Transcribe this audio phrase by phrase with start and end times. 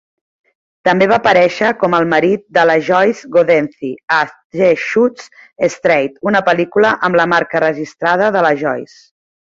[0.87, 5.31] També va aparèixer com el marit de la Joyce Godenzi a "She Shoots
[5.77, 9.01] Straight", una pel·lícula amb la marca registrada de la Joyce.